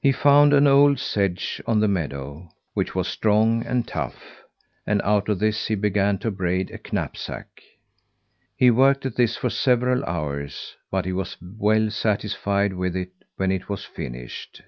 [0.00, 4.44] He found an old sedge on the meadow, which was strong and tough;
[4.86, 7.48] and out of this he began to braid a knapsack.
[8.56, 13.50] He worked at this for several hours, but he was well satisfied with it when
[13.50, 14.62] it was finished.